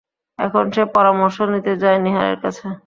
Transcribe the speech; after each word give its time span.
এখন 0.39 0.65
সে 0.73 0.83
পরামর্শ 0.95 1.37
নিতে 1.53 1.73
যায় 1.81 1.99
নীহারের 2.05 2.37
কাছে। 2.43 2.65